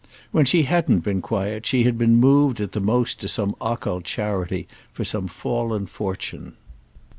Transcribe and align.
When 0.31 0.45
she 0.45 0.63
hadn't 0.63 1.01
been 1.01 1.21
quiet 1.21 1.67
she 1.67 1.83
had 1.83 1.95
been 1.95 2.15
moved 2.15 2.59
at 2.59 2.71
the 2.71 2.79
most 2.79 3.19
to 3.19 3.27
some 3.27 3.55
occult 3.61 4.03
charity 4.03 4.67
for 4.91 5.03
some 5.03 5.27
fallen 5.27 5.85
fortune. 5.85 6.55